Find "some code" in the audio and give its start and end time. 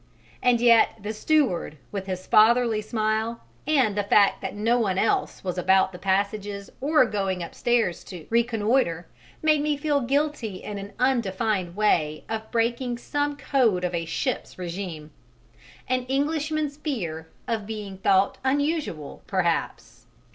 12.97-13.83